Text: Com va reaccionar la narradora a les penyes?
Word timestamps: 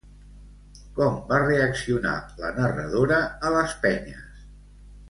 Com 0.95 1.19
va 1.27 1.39
reaccionar 1.43 2.15
la 2.41 2.51
narradora 2.57 3.23
a 3.51 3.57
les 3.59 3.79
penyes? 3.87 4.47